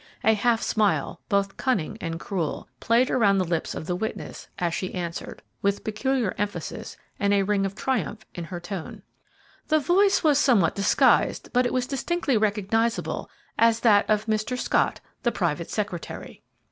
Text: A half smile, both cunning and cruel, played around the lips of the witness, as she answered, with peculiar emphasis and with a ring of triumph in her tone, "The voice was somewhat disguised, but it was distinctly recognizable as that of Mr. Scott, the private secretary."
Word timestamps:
A 0.23 0.33
half 0.33 0.63
smile, 0.63 1.21
both 1.29 1.57
cunning 1.57 1.95
and 2.01 2.19
cruel, 2.19 2.67
played 2.79 3.11
around 3.11 3.37
the 3.37 3.45
lips 3.45 3.75
of 3.75 3.85
the 3.85 3.95
witness, 3.95 4.47
as 4.57 4.73
she 4.73 4.95
answered, 4.95 5.43
with 5.61 5.83
peculiar 5.83 6.33
emphasis 6.39 6.97
and 7.19 7.31
with 7.31 7.39
a 7.39 7.43
ring 7.45 7.67
of 7.67 7.75
triumph 7.75 8.25
in 8.33 8.45
her 8.45 8.59
tone, 8.59 9.03
"The 9.67 9.77
voice 9.77 10.23
was 10.23 10.39
somewhat 10.39 10.73
disguised, 10.73 11.49
but 11.53 11.67
it 11.67 11.71
was 11.73 11.85
distinctly 11.85 12.35
recognizable 12.35 13.29
as 13.59 13.81
that 13.81 14.09
of 14.09 14.25
Mr. 14.25 14.57
Scott, 14.57 15.01
the 15.21 15.31
private 15.31 15.69
secretary." 15.69 16.41